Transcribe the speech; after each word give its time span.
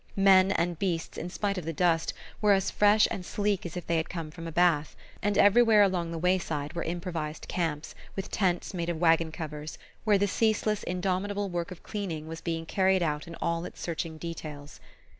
Men 0.17 0.51
and 0.53 0.79
beasts, 0.79 1.15
in 1.15 1.29
spite 1.29 1.59
of 1.59 1.65
the 1.65 1.71
dust, 1.73 2.11
were 2.41 2.53
as 2.53 2.71
fresh 2.71 3.07
and 3.11 3.23
sleek 3.23 3.67
as 3.67 3.77
if 3.77 3.85
they 3.85 3.97
had 3.97 4.09
come 4.09 4.31
from 4.31 4.47
a 4.47 4.51
bath; 4.51 4.95
and 5.21 5.37
everywhere 5.37 5.83
along 5.83 6.09
the 6.09 6.17
wayside 6.17 6.73
were 6.73 6.81
improvised 6.81 7.47
camps, 7.47 7.93
with 8.15 8.31
tents 8.31 8.73
made 8.73 8.89
of 8.89 8.97
waggon 8.99 9.31
covers, 9.31 9.77
where 10.03 10.17
the 10.17 10.25
ceaseless 10.27 10.81
indomitable 10.81 11.49
work 11.51 11.69
of 11.69 11.83
cleaning 11.83 12.25
was 12.27 12.41
being 12.41 12.65
carried 12.65 13.03
out 13.03 13.27
in 13.27 13.35
all 13.43 13.63
its 13.63 13.79
searching 13.79 14.17
details. 14.17 14.79